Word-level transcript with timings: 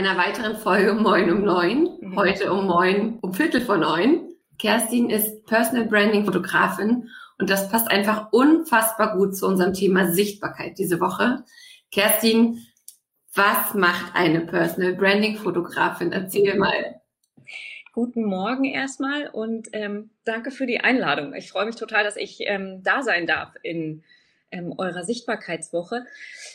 Einer 0.00 0.16
weiteren 0.16 0.56
Folge 0.56 0.94
Moin 0.94 1.30
um 1.30 1.44
neun. 1.44 1.98
Mhm. 2.00 2.16
Heute 2.16 2.50
um 2.54 2.66
Moin, 2.66 3.18
um 3.20 3.34
Viertel 3.34 3.60
vor 3.60 3.76
neun. 3.76 4.30
Kerstin 4.58 5.10
ist 5.10 5.44
Personal 5.44 5.84
Branding 5.84 6.24
Fotografin 6.24 7.10
und 7.38 7.50
das 7.50 7.68
passt 7.68 7.90
einfach 7.90 8.32
unfassbar 8.32 9.14
gut 9.18 9.36
zu 9.36 9.46
unserem 9.46 9.74
Thema 9.74 10.10
Sichtbarkeit 10.10 10.78
diese 10.78 11.00
Woche. 11.00 11.44
Kerstin, 11.90 12.66
was 13.34 13.74
macht 13.74 14.14
eine 14.14 14.40
Personal 14.40 14.94
Branding 14.94 15.36
Fotografin? 15.36 16.12
Erzähl 16.12 16.56
mal. 16.56 17.02
Guten 17.92 18.24
Morgen 18.24 18.64
erstmal 18.64 19.28
und 19.28 19.68
ähm, 19.74 20.08
danke 20.24 20.50
für 20.50 20.64
die 20.64 20.80
Einladung. 20.80 21.34
Ich 21.34 21.50
freue 21.50 21.66
mich 21.66 21.76
total, 21.76 22.04
dass 22.04 22.16
ich 22.16 22.38
ähm, 22.46 22.82
da 22.82 23.02
sein 23.02 23.26
darf 23.26 23.52
in 23.62 24.02
ähm, 24.50 24.74
eurer 24.78 25.04
Sichtbarkeitswoche. 25.04 26.04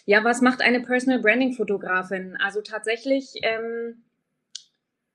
Ja, 0.05 0.23
was 0.23 0.41
macht 0.41 0.61
eine 0.61 0.81
Personal 0.81 1.19
Branding 1.19 1.53
Fotografin? 1.53 2.37
Also 2.39 2.61
tatsächlich 2.61 3.33
ähm, 3.41 4.03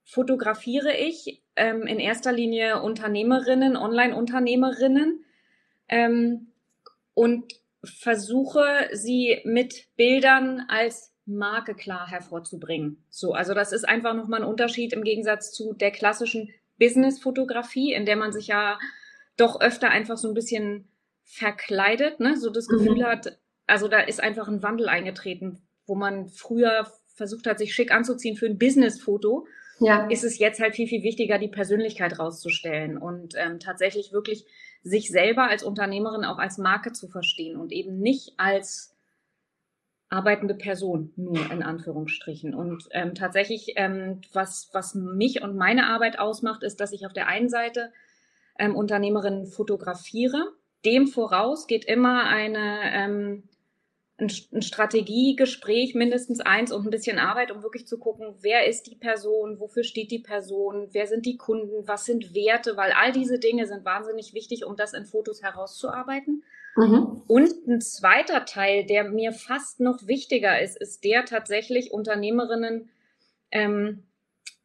fotografiere 0.04 0.96
ich 0.96 1.42
ähm, 1.56 1.82
in 1.82 2.00
erster 2.00 2.32
Linie 2.32 2.82
Unternehmerinnen, 2.82 3.76
Online-Unternehmerinnen 3.76 5.24
ähm, 5.88 6.48
und 7.14 7.52
versuche 7.84 8.88
sie 8.92 9.40
mit 9.44 9.86
Bildern 9.96 10.64
als 10.68 11.12
Marke 11.26 11.74
klar 11.74 12.08
hervorzubringen. 12.10 13.04
So, 13.08 13.32
also 13.32 13.54
das 13.54 13.72
ist 13.72 13.88
einfach 13.88 14.14
nochmal 14.14 14.42
ein 14.42 14.48
Unterschied 14.48 14.92
im 14.92 15.04
Gegensatz 15.04 15.52
zu 15.52 15.74
der 15.74 15.92
klassischen 15.92 16.52
Business-Fotografie, 16.78 17.92
in 17.92 18.06
der 18.06 18.16
man 18.16 18.32
sich 18.32 18.48
ja 18.48 18.78
doch 19.36 19.60
öfter 19.60 19.90
einfach 19.90 20.16
so 20.16 20.28
ein 20.28 20.34
bisschen 20.34 20.89
verkleidet, 21.30 22.18
ne? 22.18 22.36
so 22.36 22.50
das 22.50 22.66
Gefühl 22.66 22.96
mhm. 22.96 23.04
hat, 23.04 23.38
also 23.66 23.86
da 23.86 24.00
ist 24.00 24.20
einfach 24.20 24.48
ein 24.48 24.62
Wandel 24.62 24.88
eingetreten, 24.88 25.62
wo 25.86 25.94
man 25.94 26.28
früher 26.28 26.90
versucht 27.14 27.46
hat, 27.46 27.58
sich 27.58 27.72
schick 27.72 27.92
anzuziehen 27.92 28.36
für 28.36 28.46
ein 28.46 28.58
Business-Foto, 28.58 29.46
ja. 29.78 30.08
ist 30.08 30.24
es 30.24 30.38
jetzt 30.38 30.60
halt 30.60 30.74
viel, 30.74 30.88
viel 30.88 31.02
wichtiger, 31.04 31.38
die 31.38 31.48
Persönlichkeit 31.48 32.18
rauszustellen 32.18 32.98
und 32.98 33.34
ähm, 33.36 33.60
tatsächlich 33.60 34.12
wirklich 34.12 34.44
sich 34.82 35.10
selber 35.10 35.48
als 35.48 35.62
Unternehmerin 35.62 36.24
auch 36.24 36.38
als 36.38 36.58
Marke 36.58 36.92
zu 36.92 37.06
verstehen 37.06 37.56
und 37.56 37.70
eben 37.70 37.98
nicht 37.98 38.34
als 38.38 38.96
arbeitende 40.08 40.54
Person, 40.54 41.12
nur 41.14 41.52
in 41.52 41.62
Anführungsstrichen. 41.62 42.54
Und 42.54 42.88
ähm, 42.90 43.14
tatsächlich, 43.14 43.74
ähm, 43.76 44.20
was, 44.32 44.68
was 44.72 44.96
mich 44.96 45.42
und 45.42 45.56
meine 45.56 45.86
Arbeit 45.86 46.18
ausmacht, 46.18 46.64
ist, 46.64 46.80
dass 46.80 46.92
ich 46.92 47.06
auf 47.06 47.12
der 47.12 47.28
einen 47.28 47.48
Seite 47.48 47.92
ähm, 48.58 48.74
Unternehmerinnen 48.74 49.46
fotografiere. 49.46 50.52
Dem 50.84 51.06
voraus 51.06 51.66
geht 51.66 51.84
immer 51.84 52.24
eine, 52.24 52.80
ähm, 52.92 53.42
ein, 54.18 54.30
ein 54.52 54.62
Strategiegespräch, 54.62 55.94
mindestens 55.94 56.40
eins 56.40 56.72
und 56.72 56.86
ein 56.86 56.90
bisschen 56.90 57.18
Arbeit, 57.18 57.50
um 57.50 57.62
wirklich 57.62 57.86
zu 57.86 57.98
gucken, 57.98 58.34
wer 58.40 58.66
ist 58.66 58.86
die 58.86 58.96
Person, 58.96 59.60
wofür 59.60 59.82
steht 59.82 60.10
die 60.10 60.18
Person, 60.18 60.88
wer 60.92 61.06
sind 61.06 61.26
die 61.26 61.36
Kunden, 61.36 61.86
was 61.86 62.04
sind 62.04 62.34
Werte, 62.34 62.76
weil 62.76 62.92
all 62.92 63.12
diese 63.12 63.38
Dinge 63.38 63.66
sind 63.66 63.84
wahnsinnig 63.84 64.34
wichtig, 64.34 64.64
um 64.64 64.76
das 64.76 64.94
in 64.94 65.06
Fotos 65.06 65.42
herauszuarbeiten. 65.42 66.44
Mhm. 66.76 67.22
Und 67.26 67.66
ein 67.66 67.80
zweiter 67.80 68.44
Teil, 68.44 68.86
der 68.86 69.04
mir 69.04 69.32
fast 69.32 69.80
noch 69.80 70.06
wichtiger 70.06 70.60
ist, 70.60 70.76
ist 70.80 71.04
der 71.04 71.24
tatsächlich 71.24 71.92
Unternehmerinnen 71.92 72.90
ähm, 73.50 74.04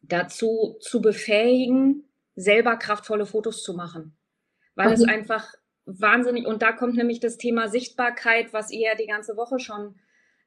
dazu 0.02 0.76
zu 0.80 1.00
befähigen, 1.00 2.04
selber 2.36 2.76
kraftvolle 2.76 3.26
Fotos 3.26 3.62
zu 3.62 3.74
machen. 3.74 4.16
Weil 4.74 4.88
mhm. 4.88 4.94
es 4.94 5.04
einfach 5.04 5.54
wahnsinnig, 5.86 6.46
und 6.46 6.62
da 6.62 6.72
kommt 6.72 6.96
nämlich 6.96 7.20
das 7.20 7.38
Thema 7.38 7.68
Sichtbarkeit, 7.68 8.52
was 8.52 8.70
ihr 8.70 8.90
ja 8.90 8.94
die 8.94 9.06
ganze 9.06 9.36
Woche 9.36 9.58
schon 9.58 9.94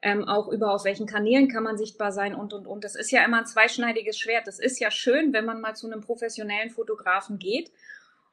ähm, 0.02 0.28
auch 0.28 0.48
über 0.50 0.74
auf 0.74 0.86
welchen 0.86 1.08
Kanälen 1.08 1.50
kann 1.50 1.64
man 1.64 1.78
sichtbar 1.78 2.12
sein 2.12 2.36
und 2.36 2.54
und 2.54 2.68
und. 2.68 2.84
Das 2.84 2.96
ist 2.96 3.12
ja 3.12 3.24
immer 3.26 3.40
ein 3.40 3.46
zweischneidiges 3.46 4.18
Schwert. 4.18 4.48
Das 4.48 4.60
ist 4.60 4.80
ja 4.80 4.92
schön, 4.92 5.34
wenn 5.34 5.46
man 5.46 5.60
mal 5.60 5.76
zu 5.76 5.88
einem 5.88 6.02
professionellen 6.02 6.70
Fotografen 6.70 7.38
geht 7.38 7.72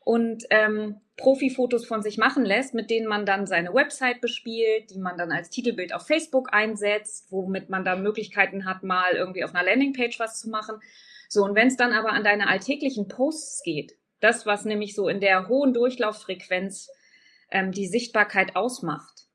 und 0.05 0.45
ähm, 0.51 1.01
Profifotos 1.17 1.85
von 1.87 2.03
sich 2.03 2.19
machen 2.19 2.45
lässt, 2.45 2.75
mit 2.75 2.91
denen 2.91 3.09
man 3.09 3.27
dann 3.27 3.47
seine 3.47 3.75
Website 3.75 4.21
bespielt, 4.21 4.91
die 4.91 4.99
man 5.01 5.19
dann 5.19 5.33
als 5.33 5.51
Titelbild 5.51 5.93
auf 5.93 6.07
Facebook 6.07 6.53
einsetzt, 6.53 7.33
womit 7.33 7.71
man 7.71 7.85
dann 7.85 8.03
Möglichkeiten 8.03 8.67
hat, 8.67 8.85
mal 8.85 9.15
irgendwie 9.15 9.43
auf 9.43 9.55
einer 9.55 9.65
Landingpage 9.65 10.21
was 10.21 10.39
zu 10.39 10.49
machen. 10.49 10.77
So, 11.29 11.43
und 11.43 11.57
wenn 11.57 11.67
es 11.67 11.77
dann 11.77 11.93
aber 11.93 12.13
an 12.13 12.23
deine 12.23 12.49
alltäglichen 12.49 13.09
Posts 13.09 13.63
geht, 13.65 13.97
das, 14.21 14.47
was 14.47 14.65
nämlich 14.65 14.95
so 14.95 15.09
in 15.09 15.21
der 15.21 15.49
hohen 15.49 15.75
Durchlauffrequenz 15.75 16.89
ähm, 17.51 17.73
die 17.73 17.87
Sichtbarkeit 17.87 18.57
ausmacht, 18.57 19.27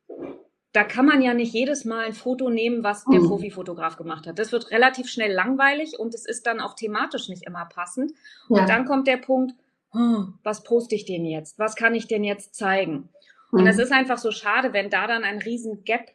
da 0.73 0.83
kann 0.85 1.05
man 1.05 1.21
ja 1.21 1.33
nicht 1.33 1.53
jedes 1.53 1.83
Mal 1.83 2.05
ein 2.05 2.13
Foto 2.13 2.49
nehmen, 2.49 2.83
was 2.83 3.03
der 3.05 3.19
mhm. 3.19 3.27
Profifotograf 3.27 3.97
gemacht 3.97 4.25
hat. 4.25 4.39
Das 4.39 4.51
wird 4.51 4.71
relativ 4.71 5.09
schnell 5.09 5.33
langweilig 5.33 5.99
und 5.99 6.13
es 6.13 6.25
ist 6.25 6.47
dann 6.47 6.61
auch 6.61 6.75
thematisch 6.75 7.27
nicht 7.27 7.43
immer 7.45 7.65
passend. 7.65 8.13
Ja. 8.49 8.61
Und 8.61 8.69
dann 8.69 8.85
kommt 8.85 9.07
der 9.07 9.17
Punkt, 9.17 9.53
hm, 9.91 10.39
was 10.43 10.63
poste 10.63 10.95
ich 10.95 11.05
denn 11.05 11.25
jetzt? 11.25 11.59
Was 11.59 11.75
kann 11.75 11.93
ich 11.93 12.07
denn 12.07 12.23
jetzt 12.23 12.55
zeigen? 12.55 13.09
Und 13.51 13.67
es 13.67 13.75
mhm. 13.75 13.83
ist 13.83 13.91
einfach 13.91 14.17
so 14.17 14.31
schade, 14.31 14.71
wenn 14.71 14.89
da 14.89 15.07
dann 15.07 15.25
ein 15.25 15.39
riesen 15.39 15.83
Gap 15.83 16.11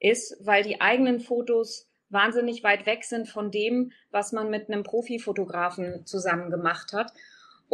ist, 0.00 0.36
weil 0.40 0.62
die 0.62 0.80
eigenen 0.80 1.20
Fotos 1.20 1.86
wahnsinnig 2.08 2.64
weit 2.64 2.86
weg 2.86 3.04
sind 3.04 3.28
von 3.28 3.50
dem, 3.50 3.92
was 4.10 4.32
man 4.32 4.48
mit 4.48 4.68
einem 4.68 4.82
Profifotografen 4.82 6.06
zusammen 6.06 6.50
gemacht 6.50 6.92
hat. 6.94 7.12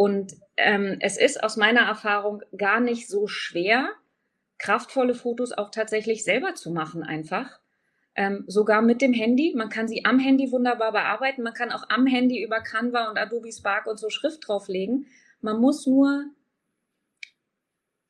Und 0.01 0.33
ähm, 0.57 0.97
es 1.01 1.19
ist 1.19 1.45
aus 1.45 1.59
meiner 1.59 1.83
Erfahrung 1.83 2.43
gar 2.57 2.81
nicht 2.81 3.07
so 3.07 3.27
schwer, 3.27 3.91
kraftvolle 4.57 5.15
Fotos 5.15 5.53
auch 5.53 5.71
tatsächlich 5.71 6.25
selber 6.25 6.55
zu 6.55 6.71
machen, 6.71 7.03
einfach. 7.03 7.61
Ähm, 8.15 8.45
sogar 8.47 8.81
mit 8.81 9.03
dem 9.03 9.13
Handy. 9.13 9.53
Man 9.55 9.69
kann 9.69 9.89
sie 9.89 10.07
am 10.07 10.19
Handy 10.19 10.51
wunderbar 10.53 10.93
bearbeiten. 10.93 11.43
Man 11.43 11.53
kann 11.53 11.71
auch 11.71 11.85
am 11.91 12.07
Handy 12.07 12.43
über 12.43 12.63
Canva 12.63 13.11
und 13.11 13.19
Adobe 13.19 13.53
Spark 13.53 13.87
und 13.87 13.99
so 13.99 14.09
Schrift 14.09 14.49
drauflegen. 14.49 15.07
Man 15.43 15.61
muss 15.61 15.87
nur 15.87 16.25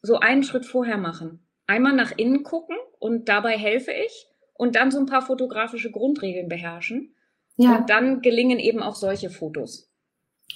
so 0.01 0.21
einen 0.21 0.45
Schritt 0.45 0.67
vorher 0.67 0.97
machen. 0.97 1.45
Einmal 1.67 1.95
nach 1.95 2.13
innen 2.17 2.45
gucken 2.45 2.77
und 3.01 3.29
dabei 3.29 3.59
helfe 3.59 3.91
ich 3.91 4.29
und 4.55 4.77
dann 4.77 4.93
so 4.93 5.01
ein 5.01 5.07
paar 5.07 5.23
fotografische 5.23 5.91
Grundregeln 5.91 6.49
beherrschen. 6.49 7.17
Ja. 7.57 7.79
Und 7.79 7.91
dann 7.91 8.23
gelingen 8.23 8.61
eben 8.61 8.81
auch 8.81 8.95
solche 8.95 9.29
Fotos. 9.29 9.90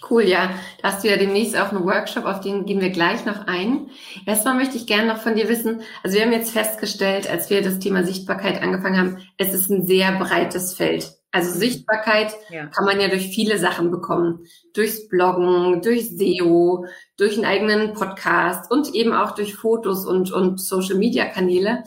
Cool, 0.08 0.24
ja. 0.24 0.50
Da 0.82 0.92
hast 0.92 1.04
du 1.04 1.08
ja 1.08 1.16
demnächst 1.16 1.56
auch 1.56 1.70
einen 1.70 1.84
Workshop, 1.84 2.24
auf 2.24 2.40
den 2.40 2.66
gehen 2.66 2.80
wir 2.80 2.90
gleich 2.90 3.24
noch 3.24 3.46
ein. 3.46 3.90
Erstmal 4.26 4.54
möchte 4.54 4.76
ich 4.76 4.86
gerne 4.86 5.06
noch 5.06 5.18
von 5.18 5.34
dir 5.34 5.48
wissen, 5.48 5.82
also 6.02 6.16
wir 6.16 6.24
haben 6.24 6.32
jetzt 6.32 6.52
festgestellt, 6.52 7.30
als 7.30 7.48
wir 7.48 7.62
das 7.62 7.78
Thema 7.78 8.04
Sichtbarkeit 8.04 8.60
angefangen 8.60 8.98
haben, 8.98 9.18
es 9.38 9.54
ist 9.54 9.70
ein 9.70 9.86
sehr 9.86 10.12
breites 10.18 10.74
Feld. 10.74 11.14
Also 11.34 11.50
Sichtbarkeit 11.58 12.32
ja. 12.50 12.66
kann 12.66 12.84
man 12.84 13.00
ja 13.00 13.08
durch 13.08 13.28
viele 13.28 13.58
Sachen 13.58 13.90
bekommen. 13.90 14.46
Durchs 14.72 15.08
Bloggen, 15.08 15.82
durch 15.82 16.10
SEO, 16.10 16.86
durch 17.16 17.34
einen 17.34 17.44
eigenen 17.44 17.92
Podcast 17.94 18.70
und 18.70 18.94
eben 18.94 19.12
auch 19.12 19.32
durch 19.32 19.56
Fotos 19.56 20.06
und, 20.06 20.30
und 20.30 20.60
Social 20.60 20.96
Media 20.96 21.24
Kanäle. 21.24 21.82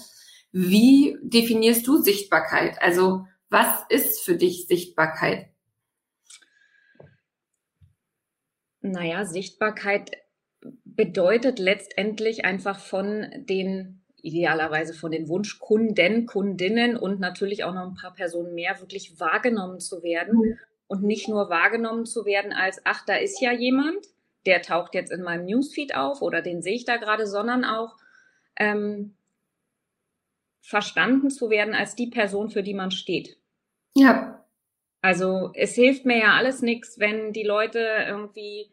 Wie 0.52 1.18
definierst 1.22 1.88
du 1.88 2.02
Sichtbarkeit? 2.02 2.82
Also 2.82 3.26
was 3.50 3.86
ist 3.88 4.22
für 4.22 4.36
dich 4.36 4.68
Sichtbarkeit? 4.68 5.48
Naja, 8.92 9.26
Sichtbarkeit 9.26 10.12
bedeutet 10.84 11.60
letztendlich 11.60 12.46
einfach 12.46 12.80
von 12.80 13.28
den 13.36 14.02
idealerweise 14.22 14.94
von 14.94 15.12
den 15.12 15.30
Wunschkunden, 15.30 16.26
Kundinnen 16.26 16.98
und 16.98 17.20
natürlich 17.20 17.64
auch 17.64 17.74
noch 17.74 17.88
ein 17.88 17.96
paar 17.96 18.14
Personen 18.14 18.56
mehr 18.56 18.80
wirklich 18.82 19.20
wahrgenommen 19.20 19.80
zu 19.80 20.04
werden. 20.04 20.38
Mhm. 20.40 20.60
und 20.88 21.04
nicht 21.04 21.28
nur 21.28 21.50
wahrgenommen 21.50 22.06
zu 22.06 22.26
werden 22.26 22.54
als, 22.54 22.82
ach, 22.86 23.06
da 23.06 23.16
ist 23.16 23.42
ja 23.42 23.52
jemand, 23.52 24.08
der 24.46 24.62
taucht 24.62 24.96
jetzt 24.96 25.12
in 25.12 25.22
meinem 25.22 25.46
Newsfeed 25.46 25.96
auf 25.96 26.22
oder 26.22 26.42
den 26.42 26.62
sehe 26.62 26.76
ich 26.76 26.86
da 26.86 26.96
gerade, 26.96 27.28
sondern 27.28 27.66
auch 27.66 27.98
ähm, 28.56 29.16
verstanden 30.62 31.30
zu 31.30 31.50
werden 31.50 31.74
als 31.74 31.96
die 31.96 32.08
Person, 32.08 32.50
für 32.50 32.64
die 32.64 32.74
man 32.74 32.92
steht. 32.92 33.38
Ja. 33.96 34.46
Also 35.02 35.52
es 35.54 35.76
hilft 35.76 36.06
mir 36.06 36.18
ja 36.18 36.34
alles 36.34 36.62
nichts, 36.62 37.00
wenn 37.00 37.34
die 37.34 37.44
Leute 37.44 37.80
irgendwie 38.08 38.72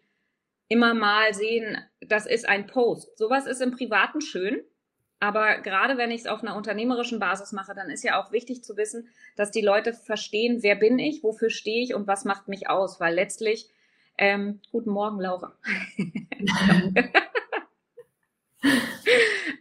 immer 0.68 0.94
mal 0.94 1.34
sehen, 1.34 1.78
das 2.00 2.26
ist 2.26 2.48
ein 2.48 2.66
Post. 2.66 3.18
Sowas 3.18 3.46
ist 3.46 3.60
im 3.60 3.72
Privaten 3.72 4.20
schön, 4.20 4.62
aber 5.20 5.58
gerade 5.58 5.96
wenn 5.96 6.10
ich 6.10 6.22
es 6.22 6.26
auf 6.26 6.42
einer 6.42 6.56
unternehmerischen 6.56 7.18
Basis 7.18 7.52
mache, 7.52 7.74
dann 7.74 7.90
ist 7.90 8.04
ja 8.04 8.22
auch 8.22 8.32
wichtig 8.32 8.62
zu 8.62 8.76
wissen, 8.76 9.08
dass 9.36 9.50
die 9.50 9.62
Leute 9.62 9.92
verstehen, 9.92 10.62
wer 10.62 10.76
bin 10.76 10.98
ich, 10.98 11.22
wofür 11.22 11.50
stehe 11.50 11.82
ich 11.82 11.94
und 11.94 12.06
was 12.06 12.24
macht 12.24 12.48
mich 12.48 12.68
aus, 12.68 13.00
weil 13.00 13.14
letztlich 13.14 13.70
ähm, 14.18 14.60
guten 14.70 14.90
Morgen, 14.90 15.20
Laura. 15.20 15.56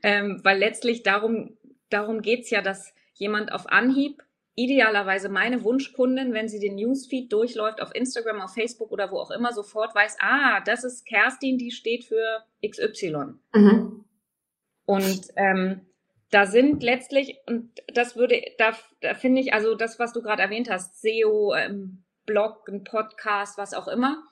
ähm, 0.04 0.42
weil 0.44 0.60
letztlich 0.60 1.04
darum, 1.04 1.58
darum 1.90 2.22
geht's 2.22 2.50
ja, 2.50 2.62
dass 2.62 2.94
jemand 3.14 3.52
auf 3.52 3.68
Anhieb, 3.68 4.22
idealerweise 4.56 5.30
meine 5.30 5.64
Wunschkundin, 5.64 6.34
wenn 6.34 6.48
sie 6.48 6.60
den 6.60 6.76
Newsfeed 6.76 7.32
durchläuft 7.32 7.82
auf 7.82 7.94
Instagram, 7.96 8.42
auf 8.42 8.54
Facebook 8.54 8.92
oder 8.92 9.12
wo 9.12 9.18
auch 9.18 9.32
immer, 9.32 9.52
sofort 9.52 9.96
weiß, 9.96 10.18
ah, 10.20 10.62
das 10.62 10.84
ist 10.84 11.06
Kerstin, 11.06 11.58
die 11.58 11.72
steht 11.72 12.06
für 12.06 12.44
XY. 12.66 13.36
Mhm. 13.54 14.06
Und 14.86 15.28
ähm, 15.36 15.88
da 16.30 16.46
sind 16.46 16.84
letztlich, 16.84 17.38
und 17.48 17.72
das 17.94 18.16
würde, 18.16 18.42
da, 18.58 18.74
da 19.02 19.14
finde 19.14 19.42
ich, 19.42 19.54
also 19.54 19.76
das, 19.76 20.00
was 20.00 20.14
du 20.14 20.22
gerade 20.22 20.42
erwähnt 20.42 20.70
hast, 20.70 21.02
SEO, 21.02 21.54
ähm, 21.56 22.04
Blog, 22.26 22.68
ein 22.68 22.84
Podcast, 22.84 23.58
was 23.58 23.74
auch 23.74 23.88
immer, 23.88 24.24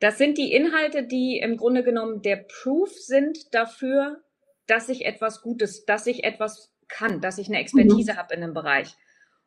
das 0.00 0.18
sind 0.18 0.38
die 0.38 0.52
Inhalte, 0.52 1.04
die 1.04 1.38
im 1.38 1.56
Grunde 1.56 1.84
genommen 1.84 2.22
der 2.22 2.44
Proof 2.62 2.90
sind 2.90 3.54
dafür, 3.54 4.22
dass 4.66 4.88
ich 4.88 5.04
etwas 5.04 5.42
Gutes, 5.42 5.84
dass 5.84 6.06
ich 6.06 6.24
etwas 6.24 6.72
kann, 6.88 7.20
dass 7.20 7.38
ich 7.38 7.48
eine 7.48 7.60
Expertise 7.60 8.12
mhm. 8.12 8.16
habe 8.16 8.34
in 8.34 8.42
einem 8.42 8.54
Bereich. 8.54 8.96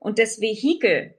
Und 0.06 0.20
das 0.20 0.40
Vehikel, 0.40 1.16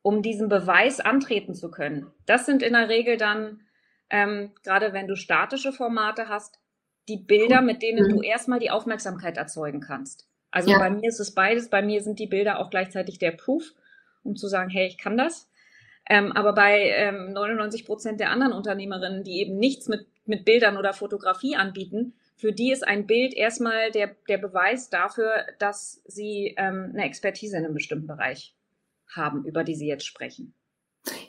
um 0.00 0.22
diesen 0.22 0.48
Beweis 0.48 0.98
antreten 0.98 1.54
zu 1.54 1.70
können, 1.70 2.06
das 2.24 2.46
sind 2.46 2.62
in 2.62 2.72
der 2.72 2.88
Regel 2.88 3.18
dann, 3.18 3.60
ähm, 4.08 4.52
gerade 4.62 4.94
wenn 4.94 5.06
du 5.06 5.14
statische 5.14 5.74
Formate 5.74 6.30
hast, 6.30 6.58
die 7.06 7.18
Bilder, 7.18 7.60
mit 7.60 7.82
denen 7.82 8.06
mhm. 8.06 8.08
du 8.08 8.22
erstmal 8.22 8.58
die 8.58 8.70
Aufmerksamkeit 8.70 9.36
erzeugen 9.36 9.80
kannst. 9.82 10.26
Also 10.50 10.70
ja. 10.70 10.78
bei 10.78 10.88
mir 10.88 11.06
ist 11.06 11.20
es 11.20 11.34
beides. 11.34 11.68
Bei 11.68 11.82
mir 11.82 12.00
sind 12.02 12.18
die 12.18 12.28
Bilder 12.28 12.60
auch 12.60 12.70
gleichzeitig 12.70 13.18
der 13.18 13.32
Proof, 13.32 13.74
um 14.22 14.36
zu 14.36 14.48
sagen, 14.48 14.70
hey, 14.70 14.86
ich 14.86 14.96
kann 14.96 15.18
das. 15.18 15.50
Ähm, 16.08 16.32
aber 16.32 16.54
bei 16.54 16.80
ähm, 16.96 17.34
99 17.34 17.84
Prozent 17.84 18.20
der 18.20 18.30
anderen 18.30 18.54
Unternehmerinnen, 18.54 19.22
die 19.22 19.38
eben 19.40 19.58
nichts 19.58 19.86
mit, 19.86 20.06
mit 20.24 20.46
Bildern 20.46 20.78
oder 20.78 20.94
Fotografie 20.94 21.56
anbieten, 21.56 22.14
für 22.40 22.52
die 22.52 22.72
ist 22.72 22.86
ein 22.86 23.06
Bild 23.06 23.34
erstmal 23.34 23.90
der, 23.90 24.16
der 24.28 24.38
Beweis 24.38 24.88
dafür, 24.88 25.44
dass 25.58 26.00
sie 26.06 26.54
ähm, 26.56 26.90
eine 26.94 27.04
Expertise 27.04 27.56
in 27.56 27.64
einem 27.64 27.74
bestimmten 27.74 28.06
Bereich 28.06 28.54
haben, 29.14 29.44
über 29.44 29.62
die 29.62 29.74
sie 29.74 29.86
jetzt 29.86 30.06
sprechen. 30.06 30.54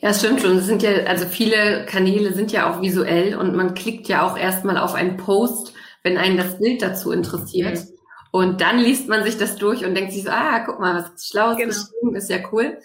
Ja, 0.01 0.13
stimmt 0.13 0.41
schon. 0.41 0.57
Es 0.57 0.65
sind 0.65 0.83
ja, 0.83 0.91
also 1.05 1.25
viele 1.25 1.85
Kanäle 1.85 2.33
sind 2.33 2.51
ja 2.51 2.69
auch 2.69 2.81
visuell 2.81 3.35
und 3.35 3.55
man 3.55 3.73
klickt 3.73 4.07
ja 4.07 4.25
auch 4.25 4.37
erstmal 4.37 4.77
auf 4.77 4.93
einen 4.93 5.17
Post, 5.17 5.73
wenn 6.03 6.17
einen 6.17 6.37
das 6.37 6.59
Bild 6.59 6.81
dazu 6.81 7.11
interessiert. 7.11 7.77
Mhm. 7.77 7.87
Und 8.31 8.61
dann 8.61 8.79
liest 8.79 9.09
man 9.09 9.23
sich 9.23 9.37
das 9.37 9.57
durch 9.57 9.85
und 9.85 9.93
denkt 9.93 10.13
sich 10.13 10.23
so, 10.23 10.29
ah, 10.29 10.59
guck 10.65 10.79
mal, 10.79 10.95
was 10.95 11.27
Schlaues 11.27 11.57
genau. 11.57 11.69
geschrieben, 11.69 12.15
ist 12.15 12.29
ja 12.29 12.37
cool. 12.51 12.77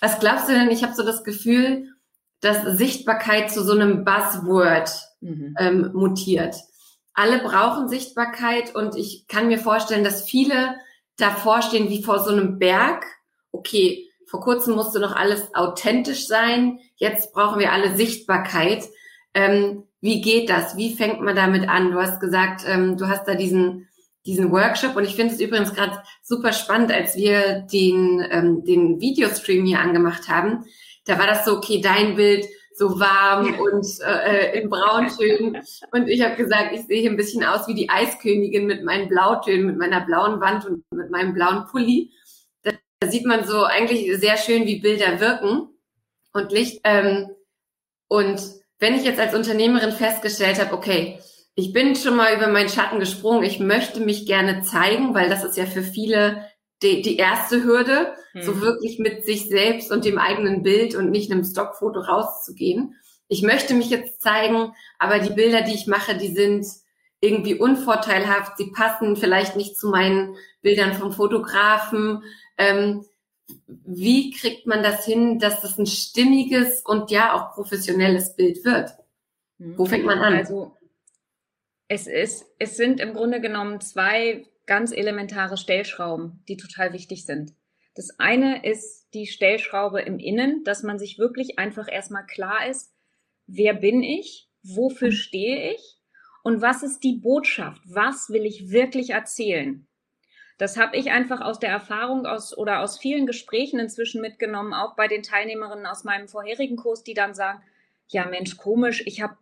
Was 0.00 0.18
glaubst 0.18 0.48
du 0.48 0.52
denn? 0.52 0.70
Ich 0.70 0.82
habe 0.82 0.94
so 0.94 1.04
das 1.04 1.24
Gefühl, 1.24 1.88
dass 2.40 2.64
Sichtbarkeit 2.78 3.50
zu 3.50 3.62
so 3.62 3.72
einem 3.72 4.04
Buzzword 4.04 4.90
mhm. 5.20 5.54
ähm, 5.58 5.90
mutiert. 5.92 6.56
Alle 7.16 7.38
brauchen 7.38 7.88
Sichtbarkeit 7.88 8.74
und 8.74 8.94
ich 8.94 9.26
kann 9.26 9.48
mir 9.48 9.58
vorstellen, 9.58 10.04
dass 10.04 10.28
viele 10.28 10.76
davor 11.16 11.62
stehen 11.62 11.88
wie 11.88 12.04
vor 12.04 12.20
so 12.20 12.30
einem 12.30 12.58
Berg. 12.58 13.04
Okay, 13.50 14.08
vor 14.28 14.40
kurzem 14.40 14.74
musste 14.74 15.00
noch 15.00 15.16
alles 15.16 15.54
authentisch 15.54 16.26
sein, 16.26 16.78
jetzt 16.96 17.32
brauchen 17.32 17.58
wir 17.58 17.72
alle 17.72 17.96
Sichtbarkeit. 17.96 18.84
Ähm, 19.34 19.84
wie 20.00 20.20
geht 20.20 20.50
das? 20.50 20.76
Wie 20.76 20.94
fängt 20.94 21.20
man 21.22 21.34
damit 21.34 21.68
an? 21.68 21.90
Du 21.90 22.00
hast 22.00 22.20
gesagt, 22.20 22.62
ähm, 22.66 22.96
du 22.96 23.08
hast 23.08 23.26
da 23.26 23.34
diesen 23.34 23.88
diesen 24.26 24.50
Workshop. 24.50 24.96
Und 24.96 25.04
ich 25.04 25.14
finde 25.14 25.34
es 25.34 25.40
übrigens 25.40 25.72
gerade 25.72 26.02
super 26.22 26.52
spannend, 26.52 26.92
als 26.92 27.16
wir 27.16 27.60
den, 27.72 28.26
ähm, 28.30 28.64
den 28.64 29.00
Videostream 29.00 29.64
hier 29.64 29.80
angemacht 29.80 30.28
haben. 30.28 30.64
Da 31.04 31.18
war 31.18 31.26
das 31.26 31.44
so, 31.44 31.56
okay, 31.56 31.80
dein 31.80 32.16
Bild 32.16 32.44
so 32.76 33.00
warm 33.00 33.58
und 33.58 33.86
äh, 34.06 34.60
in 34.60 34.68
Brauntönen. 34.68 35.62
Und 35.92 36.08
ich 36.08 36.22
habe 36.22 36.36
gesagt, 36.36 36.74
ich 36.74 36.82
sehe 36.82 37.00
hier 37.00 37.10
ein 37.10 37.16
bisschen 37.16 37.42
aus 37.42 37.66
wie 37.68 37.74
die 37.74 37.88
Eiskönigin 37.88 38.66
mit 38.66 38.84
meinen 38.84 39.08
Blautönen, 39.08 39.66
mit 39.66 39.78
meiner 39.78 40.04
blauen 40.04 40.40
Wand 40.40 40.66
und 40.66 40.84
mit 40.90 41.10
meinem 41.10 41.32
blauen 41.32 41.64
Pulli. 41.70 42.12
Da, 42.62 42.72
da 43.00 43.08
sieht 43.08 43.24
man 43.24 43.46
so 43.46 43.64
eigentlich 43.64 44.14
sehr 44.20 44.36
schön, 44.36 44.66
wie 44.66 44.80
Bilder 44.80 45.20
wirken 45.20 45.68
und 46.34 46.52
Licht. 46.52 46.82
Ähm, 46.84 47.30
und 48.08 48.42
wenn 48.78 48.94
ich 48.94 49.04
jetzt 49.04 49.20
als 49.20 49.34
Unternehmerin 49.34 49.92
festgestellt 49.92 50.60
habe, 50.60 50.74
okay, 50.74 51.18
ich 51.54 51.72
bin 51.72 51.96
schon 51.96 52.14
mal 52.14 52.36
über 52.36 52.48
meinen 52.48 52.68
Schatten 52.68 53.00
gesprungen. 53.00 53.42
Ich 53.42 53.58
möchte 53.58 54.00
mich 54.00 54.26
gerne 54.26 54.60
zeigen, 54.60 55.14
weil 55.14 55.30
das 55.30 55.42
ist 55.42 55.56
ja 55.56 55.64
für 55.64 55.82
viele 55.82 56.44
die, 56.82 57.02
die 57.02 57.16
erste 57.16 57.64
Hürde, 57.64 58.14
hm. 58.32 58.42
so 58.42 58.60
wirklich 58.60 58.98
mit 58.98 59.24
sich 59.24 59.48
selbst 59.48 59.90
und 59.90 60.04
dem 60.04 60.18
eigenen 60.18 60.62
Bild 60.62 60.94
und 60.94 61.10
nicht 61.10 61.30
einem 61.30 61.44
Stockfoto 61.44 62.00
rauszugehen. 62.00 62.94
Ich 63.28 63.42
möchte 63.42 63.74
mich 63.74 63.90
jetzt 63.90 64.22
zeigen, 64.22 64.72
aber 64.98 65.18
die 65.18 65.32
Bilder, 65.32 65.62
die 65.62 65.74
ich 65.74 65.86
mache, 65.86 66.16
die 66.16 66.32
sind 66.32 66.66
irgendwie 67.20 67.54
unvorteilhaft. 67.54 68.56
Sie 68.58 68.70
passen 68.70 69.16
vielleicht 69.16 69.56
nicht 69.56 69.76
zu 69.76 69.88
meinen 69.88 70.36
Bildern 70.62 70.94
vom 70.94 71.12
Fotografen. 71.12 72.22
Ähm, 72.58 73.04
wie 73.66 74.32
kriegt 74.32 74.66
man 74.66 74.82
das 74.82 75.04
hin, 75.04 75.38
dass 75.38 75.60
das 75.60 75.78
ein 75.78 75.86
stimmiges 75.86 76.82
und 76.84 77.10
ja 77.10 77.34
auch 77.34 77.54
professionelles 77.54 78.36
Bild 78.36 78.64
wird? 78.64 78.90
Wo 79.58 79.86
fängt 79.86 80.04
man 80.04 80.18
an? 80.18 80.34
Also 80.34 80.76
es 81.88 82.06
ist, 82.06 82.46
es 82.58 82.76
sind 82.76 83.00
im 83.00 83.14
Grunde 83.14 83.40
genommen 83.40 83.80
zwei 83.80 84.46
ganz 84.66 84.92
elementare 84.92 85.56
Stellschrauben, 85.56 86.42
die 86.48 86.56
total 86.56 86.92
wichtig 86.92 87.24
sind. 87.24 87.54
Das 87.94 88.18
eine 88.18 88.64
ist 88.64 89.08
die 89.14 89.26
Stellschraube 89.26 90.02
im 90.02 90.18
Innen, 90.18 90.64
dass 90.64 90.82
man 90.82 90.98
sich 90.98 91.18
wirklich 91.18 91.58
einfach 91.58 91.88
erstmal 91.90 92.26
klar 92.26 92.68
ist, 92.68 92.92
wer 93.46 93.72
bin 93.74 94.02
ich, 94.02 94.48
wofür 94.62 95.12
stehe 95.12 95.72
ich 95.72 95.98
und 96.42 96.60
was 96.60 96.82
ist 96.82 97.00
die 97.00 97.16
Botschaft, 97.16 97.80
was 97.86 98.28
will 98.28 98.44
ich 98.44 98.70
wirklich 98.70 99.10
erzählen. 99.10 99.86
Das 100.58 100.76
habe 100.76 100.96
ich 100.96 101.10
einfach 101.10 101.40
aus 101.40 101.58
der 101.58 101.70
Erfahrung 101.70 102.26
aus 102.26 102.56
oder 102.56 102.80
aus 102.80 102.98
vielen 102.98 103.26
Gesprächen 103.26 103.78
inzwischen 103.78 104.20
mitgenommen, 104.20 104.72
auch 104.72 104.96
bei 104.96 105.06
den 105.06 105.22
Teilnehmerinnen 105.22 105.86
aus 105.86 106.04
meinem 106.04 106.28
vorherigen 106.28 106.76
Kurs, 106.76 107.02
die 107.02 107.14
dann 107.14 107.34
sagen, 107.34 107.62
ja 108.08 108.26
Mensch, 108.26 108.56
komisch, 108.56 109.02
ich 109.06 109.20
habe 109.20 109.36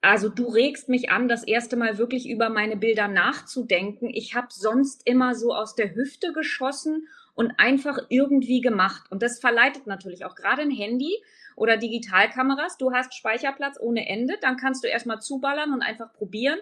also 0.00 0.28
du 0.28 0.46
regst 0.48 0.88
mich 0.88 1.10
an, 1.10 1.28
das 1.28 1.42
erste 1.42 1.76
Mal 1.76 1.98
wirklich 1.98 2.28
über 2.28 2.50
meine 2.50 2.76
Bilder 2.76 3.08
nachzudenken. 3.08 4.10
Ich 4.12 4.34
habe 4.34 4.48
sonst 4.50 5.02
immer 5.06 5.34
so 5.34 5.52
aus 5.52 5.74
der 5.74 5.94
Hüfte 5.94 6.32
geschossen 6.32 7.08
und 7.34 7.52
einfach 7.58 7.98
irgendwie 8.08 8.60
gemacht. 8.60 9.10
Und 9.10 9.22
das 9.22 9.40
verleitet 9.40 9.86
natürlich 9.86 10.24
auch 10.24 10.36
gerade 10.36 10.62
ein 10.62 10.70
Handy 10.70 11.12
oder 11.56 11.76
Digitalkameras. 11.76 12.78
Du 12.78 12.92
hast 12.92 13.14
Speicherplatz 13.14 13.78
ohne 13.80 14.08
Ende, 14.08 14.36
dann 14.40 14.56
kannst 14.56 14.84
du 14.84 14.88
erstmal 14.88 15.20
zuballern 15.20 15.72
und 15.72 15.82
einfach 15.82 16.12
probieren 16.12 16.58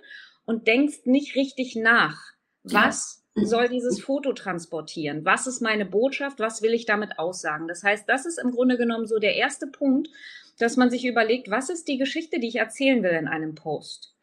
und 0.47 0.66
denkst 0.66 1.00
nicht 1.05 1.35
richtig 1.35 1.76
nach. 1.76 2.33
Was 2.62 3.25
soll 3.35 3.69
dieses 3.69 4.00
Foto 4.00 4.33
transportieren? 4.33 5.25
Was 5.25 5.47
ist 5.47 5.61
meine 5.61 5.85
Botschaft? 5.85 6.40
Was 6.40 6.62
will 6.62 6.73
ich 6.73 6.87
damit 6.87 7.19
aussagen? 7.19 7.69
Das 7.69 7.83
heißt, 7.83 8.09
das 8.09 8.25
ist 8.25 8.38
im 8.38 8.50
Grunde 8.50 8.78
genommen 8.78 9.07
so 9.07 9.19
der 9.19 9.37
erste 9.37 9.66
Punkt, 9.66 10.09
dass 10.58 10.76
man 10.76 10.90
sich 10.90 11.04
überlegt, 11.04 11.50
was 11.50 11.70
ist 11.70 11.88
die 11.88 11.98
Geschichte, 11.98 12.40
die 12.40 12.48
ich 12.48 12.56
erzählen 12.56 13.02
will 13.02 13.10
in 13.10 13.28
einem 13.28 13.54
Post. 13.54 14.14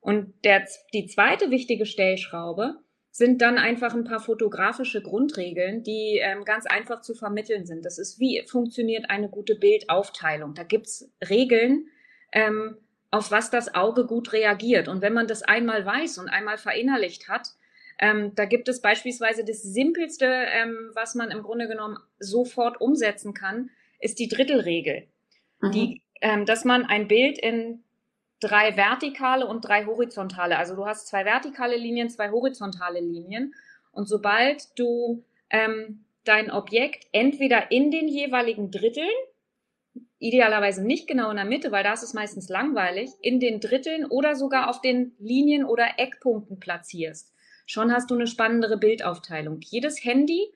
Und 0.00 0.34
der, 0.44 0.66
die 0.92 1.06
zweite 1.06 1.50
wichtige 1.50 1.86
Stellschraube 1.86 2.76
sind 3.10 3.40
dann 3.40 3.58
einfach 3.58 3.94
ein 3.94 4.04
paar 4.04 4.20
fotografische 4.20 5.00
Grundregeln, 5.00 5.84
die 5.84 6.18
ähm, 6.20 6.44
ganz 6.44 6.66
einfach 6.66 7.00
zu 7.00 7.14
vermitteln 7.14 7.64
sind. 7.64 7.84
Das 7.84 7.98
ist, 7.98 8.18
wie 8.18 8.44
funktioniert 8.46 9.08
eine 9.08 9.28
gute 9.28 9.54
Bildaufteilung. 9.54 10.54
Da 10.54 10.64
gibt's 10.64 11.10
Regeln, 11.26 11.86
ähm, 12.32 12.76
auf 13.12 13.30
was 13.30 13.50
das 13.50 13.74
Auge 13.74 14.04
gut 14.04 14.32
reagiert. 14.32 14.88
Und 14.88 15.00
wenn 15.00 15.12
man 15.12 15.28
das 15.28 15.42
einmal 15.42 15.86
weiß 15.86 16.18
und 16.18 16.28
einmal 16.28 16.58
verinnerlicht 16.58 17.28
hat, 17.28 17.50
ähm, 18.00 18.34
da 18.34 18.44
gibt 18.44 18.68
es 18.68 18.82
beispielsweise 18.82 19.44
das 19.44 19.62
Simpelste, 19.62 20.26
ähm, 20.26 20.90
was 20.94 21.14
man 21.14 21.30
im 21.30 21.44
Grunde 21.44 21.68
genommen 21.68 21.96
sofort 22.18 22.80
umsetzen 22.80 23.32
kann, 23.32 23.70
ist 24.00 24.18
die 24.18 24.28
Drittelregel 24.28 25.06
mhm. 25.68 25.72
die, 25.72 26.02
ähm, 26.20 26.46
dass 26.46 26.64
man 26.64 26.84
ein 26.84 27.08
Bild 27.08 27.38
in 27.38 27.82
drei 28.40 28.76
vertikale 28.76 29.46
und 29.46 29.62
drei 29.62 29.86
horizontale, 29.86 30.58
also 30.58 30.76
du 30.76 30.86
hast 30.86 31.08
zwei 31.08 31.24
vertikale 31.24 31.76
Linien, 31.76 32.10
zwei 32.10 32.30
horizontale 32.30 33.00
Linien 33.00 33.54
und 33.92 34.08
sobald 34.08 34.78
du 34.78 35.24
ähm, 35.50 36.04
dein 36.24 36.50
Objekt 36.50 37.06
entweder 37.12 37.70
in 37.70 37.90
den 37.90 38.08
jeweiligen 38.08 38.70
Dritteln 38.70 39.08
idealerweise 40.18 40.84
nicht 40.84 41.06
genau 41.06 41.30
in 41.30 41.36
der 41.36 41.44
Mitte, 41.44 41.70
weil 41.70 41.84
da 41.84 41.92
ist 41.92 42.02
es 42.02 42.14
meistens 42.14 42.48
langweilig, 42.48 43.10
in 43.20 43.40
den 43.40 43.60
Dritteln 43.60 44.06
oder 44.06 44.34
sogar 44.34 44.70
auf 44.70 44.80
den 44.80 45.12
Linien 45.18 45.64
oder 45.64 45.98
Eckpunkten 45.98 46.58
platzierst. 46.58 47.32
Schon 47.66 47.92
hast 47.92 48.10
du 48.10 48.14
eine 48.14 48.26
spannendere 48.26 48.78
Bildaufteilung. 48.78 49.60
Jedes 49.60 50.02
Handy 50.04 50.50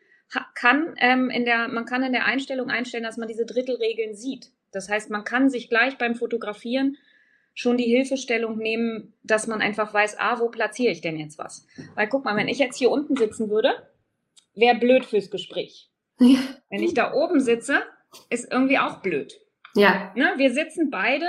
kann 0.54 0.94
ähm, 0.98 1.30
in 1.30 1.44
der, 1.44 1.68
man 1.68 1.84
kann 1.84 2.02
in 2.02 2.12
der 2.12 2.26
Einstellung 2.26 2.70
einstellen, 2.70 3.04
dass 3.04 3.16
man 3.16 3.28
diese 3.28 3.46
Drittelregeln 3.46 4.14
sieht. 4.14 4.50
Das 4.72 4.88
heißt, 4.88 5.10
man 5.10 5.24
kann 5.24 5.50
sich 5.50 5.68
gleich 5.68 5.98
beim 5.98 6.14
Fotografieren 6.14 6.96
schon 7.54 7.76
die 7.76 7.84
Hilfestellung 7.84 8.56
nehmen, 8.56 9.14
dass 9.24 9.46
man 9.46 9.60
einfach 9.60 9.92
weiß, 9.92 10.16
ah, 10.18 10.38
wo 10.38 10.48
platziere 10.48 10.92
ich 10.92 11.00
denn 11.00 11.18
jetzt 11.18 11.38
was? 11.38 11.66
Weil 11.94 12.08
guck 12.08 12.24
mal, 12.24 12.36
wenn 12.36 12.48
ich 12.48 12.58
jetzt 12.58 12.78
hier 12.78 12.90
unten 12.90 13.16
sitzen 13.16 13.50
würde, 13.50 13.88
wäre 14.54 14.78
blöd 14.78 15.04
fürs 15.04 15.30
Gespräch. 15.30 15.90
Ja. 16.20 16.38
Wenn 16.70 16.82
ich 16.82 16.94
da 16.94 17.12
oben 17.14 17.40
sitze, 17.40 17.82
ist 18.30 18.50
irgendwie 18.50 18.78
auch 18.78 18.98
blöd. 18.98 19.40
Ja. 19.74 20.12
Ne? 20.14 20.34
Wir 20.36 20.52
sitzen 20.52 20.90
beide 20.90 21.26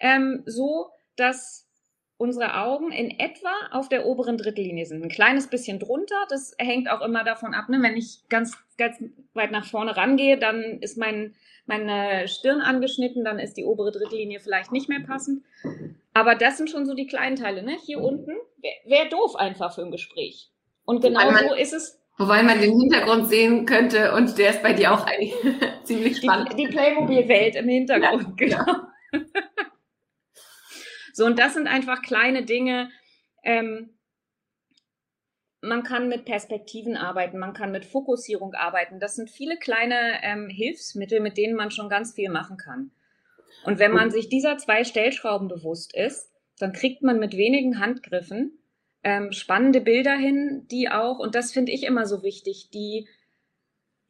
ähm, 0.00 0.42
so, 0.46 0.90
dass 1.16 1.68
unsere 2.16 2.56
Augen 2.56 2.92
in 2.92 3.18
etwa 3.18 3.50
auf 3.72 3.88
der 3.88 4.06
oberen 4.06 4.36
Drittellinie 4.36 4.86
sind. 4.86 5.02
Ein 5.02 5.08
kleines 5.08 5.48
bisschen 5.48 5.80
drunter. 5.80 6.26
Das 6.28 6.54
hängt 6.58 6.88
auch 6.88 7.00
immer 7.00 7.24
davon 7.24 7.54
ab. 7.54 7.68
Ne? 7.68 7.82
Wenn 7.82 7.96
ich 7.96 8.28
ganz, 8.28 8.56
ganz 8.78 9.02
weit 9.34 9.50
nach 9.50 9.66
vorne 9.66 9.96
rangehe, 9.96 10.38
dann 10.38 10.78
ist 10.80 10.96
mein, 10.96 11.34
meine 11.66 12.28
Stirn 12.28 12.60
angeschnitten, 12.60 13.24
dann 13.24 13.38
ist 13.38 13.54
die 13.56 13.64
obere 13.64 13.92
Drittellinie 13.92 14.40
vielleicht 14.40 14.72
nicht 14.72 14.88
mehr 14.88 15.00
passend. 15.00 15.44
Aber 16.14 16.34
das 16.34 16.56
sind 16.58 16.70
schon 16.70 16.86
so 16.86 16.94
die 16.94 17.06
kleinen 17.06 17.36
Teile. 17.36 17.62
Ne? 17.62 17.76
Hier 17.84 18.00
unten 18.00 18.32
wäre 18.60 18.74
wär 18.84 19.08
doof 19.08 19.36
einfach 19.36 19.74
für 19.74 19.82
ein 19.82 19.90
Gespräch. 19.90 20.50
Und 20.84 21.02
genau 21.02 21.30
man, 21.30 21.48
so 21.48 21.54
ist 21.54 21.72
es. 21.72 22.00
Wobei 22.18 22.42
man 22.42 22.60
den 22.60 22.78
Hintergrund 22.78 23.28
sehen 23.28 23.64
könnte 23.64 24.12
und 24.14 24.36
der 24.36 24.50
ist 24.50 24.62
bei 24.62 24.72
dir 24.72 24.92
auch 24.92 25.06
eigentlich 25.06 25.34
ziemlich 25.84 26.18
spannend. 26.18 26.52
Die, 26.52 26.64
die 26.64 26.68
Playmobil-Welt 26.68 27.56
im 27.56 27.68
Hintergrund, 27.68 28.40
ja, 28.40 28.46
genau. 28.46 28.66
Ja. 28.66 28.88
So, 31.14 31.26
und 31.26 31.38
das 31.38 31.52
sind 31.54 31.66
einfach 31.66 32.00
kleine 32.00 32.42
Dinge. 32.42 32.90
Ähm, 33.44 33.90
man 35.62 35.84
kann 35.84 36.08
mit 36.08 36.24
Perspektiven 36.24 36.96
arbeiten, 36.96 37.38
man 37.38 37.54
kann 37.54 37.70
mit 37.72 37.84
Fokussierung 37.84 38.52
arbeiten. 38.54 38.98
Das 38.98 39.14
sind 39.14 39.30
viele 39.30 39.56
kleine 39.56 40.20
ähm, 40.22 40.48
Hilfsmittel, 40.48 41.20
mit 41.20 41.38
denen 41.38 41.54
man 41.54 41.70
schon 41.70 41.88
ganz 41.88 42.14
viel 42.14 42.28
machen 42.28 42.56
kann. 42.56 42.90
Und 43.64 43.78
wenn 43.78 43.92
man 43.92 44.10
sich 44.10 44.28
dieser 44.28 44.58
zwei 44.58 44.82
Stellschrauben 44.82 45.48
bewusst 45.48 45.94
ist, 45.94 46.32
dann 46.58 46.72
kriegt 46.72 47.02
man 47.02 47.18
mit 47.18 47.36
wenigen 47.36 47.78
Handgriffen 47.78 48.58
ähm, 49.04 49.32
spannende 49.32 49.80
Bilder 49.80 50.14
hin, 50.14 50.66
die 50.70 50.88
auch, 50.88 51.18
und 51.18 51.34
das 51.34 51.52
finde 51.52 51.72
ich 51.72 51.84
immer 51.84 52.06
so 52.06 52.22
wichtig, 52.22 52.70
die, 52.72 53.08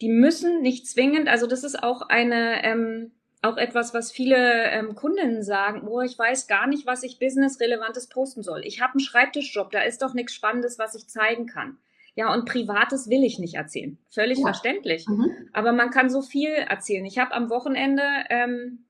die 0.01 0.09
müssen 0.09 0.61
nicht 0.63 0.87
zwingend, 0.87 1.29
also 1.29 1.47
das 1.47 1.65
ist 1.65 1.83
auch 1.83 2.03
eine, 2.03 2.65
ähm, 2.65 3.13
auch 3.43 3.57
etwas, 3.57 3.93
was 3.93 4.13
viele 4.13 4.71
ähm, 4.71 4.95
Kundinnen 4.95 5.43
sagen, 5.43 5.87
oh, 5.87 6.01
ich 6.01 6.17
weiß 6.17 6.47
gar 6.47 6.69
nicht, 6.69 6.87
was 6.87 7.03
ich 7.03 7.19
businessrelevantes 7.19 8.09
posten 8.09 8.43
soll. 8.43 8.63
Ich 8.65 8.81
habe 8.81 8.93
einen 8.93 9.01
Schreibtischjob, 9.01 9.73
da 9.73 9.83
ist 9.83 10.01
doch 10.01 10.15
nichts 10.15 10.35
Spannendes, 10.35 10.79
was 10.79 10.95
ich 10.95 11.09
zeigen 11.09 11.47
kann. 11.47 11.79
Ja, 12.15 12.33
und 12.33 12.45
Privates 12.45 13.09
will 13.09 13.25
ich 13.25 13.39
nicht 13.39 13.55
erzählen. 13.55 13.99
Völlig 14.11 14.39
ja. 14.39 14.45
verständlich. 14.45 15.09
Mhm. 15.09 15.49
Aber 15.53 15.73
man 15.73 15.91
kann 15.91 16.09
so 16.09 16.23
viel 16.23 16.51
erzählen. 16.51 17.05
Ich 17.05 17.19
habe 17.19 17.33
am 17.33 17.51
Wochenende, 17.51 18.03
ähm, 18.29 18.87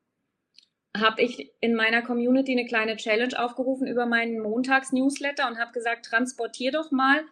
habe 0.94 1.22
ich 1.22 1.52
in 1.60 1.74
meiner 1.74 2.02
Community 2.02 2.52
eine 2.52 2.66
kleine 2.66 2.96
Challenge 2.96 3.42
aufgerufen 3.42 3.86
über 3.86 4.04
meinen 4.04 4.40
Montags-Newsletter 4.40 5.48
und 5.48 5.58
habe 5.58 5.72
gesagt, 5.72 6.06
transportier 6.06 6.72
doch 6.72 6.90
mal 6.90 7.24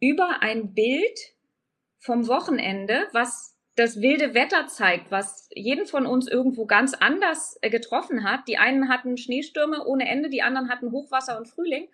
über 0.00 0.42
ein 0.42 0.74
Bild 0.74 1.18
vom 1.98 2.28
Wochenende, 2.28 3.08
was 3.12 3.57
das 3.78 4.02
wilde 4.02 4.34
Wetter 4.34 4.66
zeigt, 4.66 5.12
was 5.12 5.48
jeden 5.54 5.86
von 5.86 6.04
uns 6.04 6.26
irgendwo 6.26 6.66
ganz 6.66 6.94
anders 6.94 7.58
äh, 7.62 7.70
getroffen 7.70 8.24
hat. 8.24 8.48
Die 8.48 8.58
einen 8.58 8.88
hatten 8.88 9.16
Schneestürme 9.16 9.86
ohne 9.86 10.08
Ende, 10.08 10.28
die 10.28 10.42
anderen 10.42 10.68
hatten 10.68 10.90
Hochwasser 10.90 11.38
und 11.38 11.46
Frühling. 11.46 11.88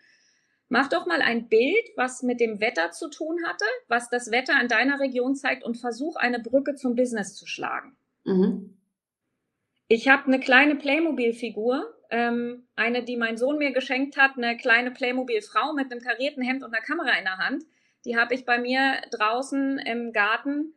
Mach 0.71 0.89
doch 0.89 1.05
mal 1.05 1.21
ein 1.21 1.51
Bild, 1.51 1.85
was 1.97 2.23
mit 2.23 2.41
dem 2.41 2.59
Wetter 2.61 2.91
zu 2.91 3.11
tun 3.11 3.37
hatte, 3.47 3.67
was 3.87 4.09
das 4.09 4.31
Wetter 4.31 4.59
in 4.63 4.69
deiner 4.69 4.99
Region 4.99 5.37
zeigt 5.37 5.63
und 5.63 5.77
versuch 5.77 6.17
eine 6.17 6.41
Brücke 6.41 6.75
zum 6.75 6.97
Business 6.97 7.35
zu 7.35 7.47
schlagen. 7.47 7.95
Mhm. 8.25 8.79
Ich 9.89 10.09
habe 10.09 10.25
eine 10.25 10.41
kleine 10.41 10.77
Playmobil-Figur, 10.77 11.95
ähm, 12.09 12.67
eine, 12.77 13.05
die 13.05 13.19
mein 13.19 13.37
Sohn 13.37 13.59
mir 13.59 13.73
geschenkt 13.73 14.17
hat, 14.17 14.39
eine 14.39 14.57
kleine 14.57 14.91
Playmobil-Frau 14.91 15.75
mit 15.75 15.93
einem 15.93 16.01
karierten 16.01 16.43
Hemd 16.43 16.65
und 16.65 16.73
einer 16.73 16.83
Kamera 16.83 17.19
in 17.19 17.25
der 17.25 17.37
Hand. 17.37 17.65
Die 18.07 18.17
habe 18.17 18.35
ich 18.35 18.47
bei 18.47 18.59
mir 18.59 19.03
draußen 19.11 19.79
im 19.79 20.13
Garten 20.15 20.73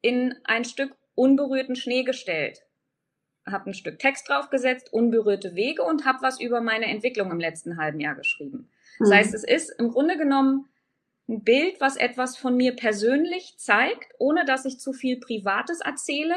in 0.00 0.34
ein 0.44 0.64
Stück 0.64 0.96
unberührten 1.14 1.76
Schnee 1.76 2.04
gestellt. 2.04 2.62
Habe 3.46 3.70
ein 3.70 3.74
Stück 3.74 3.98
Text 3.98 4.28
draufgesetzt, 4.28 4.92
unberührte 4.92 5.54
Wege 5.54 5.82
und 5.82 6.04
habe 6.04 6.22
was 6.22 6.40
über 6.40 6.60
meine 6.60 6.86
Entwicklung 6.86 7.30
im 7.30 7.40
letzten 7.40 7.76
halben 7.76 8.00
Jahr 8.00 8.14
geschrieben. 8.14 8.70
Das 8.98 9.10
mhm. 9.10 9.14
heißt, 9.14 9.34
es 9.34 9.44
ist 9.44 9.70
im 9.78 9.90
Grunde 9.90 10.16
genommen 10.16 10.68
ein 11.28 11.44
Bild, 11.44 11.80
was 11.80 11.96
etwas 11.96 12.36
von 12.36 12.56
mir 12.56 12.74
persönlich 12.74 13.56
zeigt, 13.58 14.14
ohne 14.18 14.44
dass 14.44 14.64
ich 14.64 14.78
zu 14.78 14.92
viel 14.92 15.18
Privates 15.18 15.80
erzähle. 15.80 16.36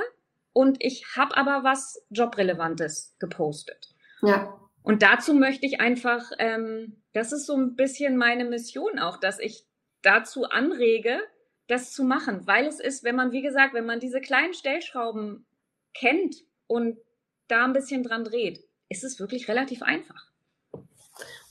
Und 0.54 0.84
ich 0.84 1.16
habe 1.16 1.38
aber 1.38 1.64
was 1.64 2.06
Jobrelevantes 2.10 3.16
gepostet. 3.20 3.94
Ja. 4.22 4.60
Und 4.84 5.02
dazu 5.02 5.34
möchte 5.34 5.66
ich 5.66 5.80
einfach, 5.80 6.32
ähm, 6.40 7.02
das 7.14 7.32
ist 7.32 7.46
so 7.46 7.56
ein 7.56 7.76
bisschen 7.76 8.18
meine 8.18 8.46
Mission 8.46 9.00
auch, 9.00 9.18
dass 9.18 9.40
ich 9.40 9.66
dazu 10.02 10.46
anrege, 10.46 11.22
das 11.72 11.94
zu 11.94 12.04
machen, 12.04 12.46
weil 12.46 12.66
es 12.66 12.80
ist, 12.80 13.04
wenn 13.04 13.16
man, 13.16 13.32
wie 13.32 13.42
gesagt, 13.42 13.74
wenn 13.74 13.86
man 13.86 14.02
diese 14.02 14.20
kleinen 14.20 14.54
Stellschrauben 14.54 15.46
kennt 15.94 16.36
und 16.68 16.98
da 17.48 17.64
ein 17.64 17.74
bisschen 17.74 18.04
dran 18.04 18.26
dreht, 18.26 18.60
ist 18.90 19.06
es 19.06 19.20
wirklich 19.20 19.48
relativ 19.48 19.82
einfach. 19.82 20.28